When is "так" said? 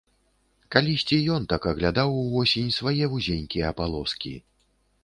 1.53-1.67